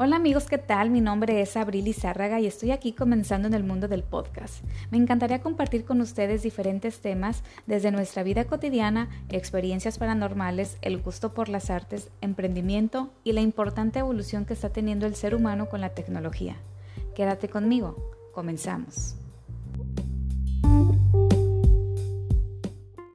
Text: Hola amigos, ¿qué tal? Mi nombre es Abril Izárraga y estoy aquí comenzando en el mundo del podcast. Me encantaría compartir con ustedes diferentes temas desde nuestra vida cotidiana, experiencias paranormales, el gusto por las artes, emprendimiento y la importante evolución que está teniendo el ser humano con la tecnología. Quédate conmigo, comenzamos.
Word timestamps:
Hola 0.00 0.14
amigos, 0.14 0.46
¿qué 0.46 0.58
tal? 0.58 0.90
Mi 0.90 1.00
nombre 1.00 1.40
es 1.40 1.56
Abril 1.56 1.88
Izárraga 1.88 2.38
y 2.38 2.46
estoy 2.46 2.70
aquí 2.70 2.92
comenzando 2.92 3.48
en 3.48 3.54
el 3.54 3.64
mundo 3.64 3.88
del 3.88 4.04
podcast. 4.04 4.62
Me 4.92 4.96
encantaría 4.96 5.40
compartir 5.40 5.84
con 5.84 6.00
ustedes 6.00 6.44
diferentes 6.44 7.00
temas 7.00 7.42
desde 7.66 7.90
nuestra 7.90 8.22
vida 8.22 8.44
cotidiana, 8.44 9.08
experiencias 9.28 9.98
paranormales, 9.98 10.78
el 10.82 11.02
gusto 11.02 11.34
por 11.34 11.48
las 11.48 11.68
artes, 11.68 12.12
emprendimiento 12.20 13.10
y 13.24 13.32
la 13.32 13.40
importante 13.40 13.98
evolución 13.98 14.44
que 14.44 14.54
está 14.54 14.70
teniendo 14.70 15.04
el 15.04 15.16
ser 15.16 15.34
humano 15.34 15.68
con 15.68 15.80
la 15.80 15.88
tecnología. 15.88 16.54
Quédate 17.16 17.48
conmigo, 17.48 17.96
comenzamos. 18.32 19.16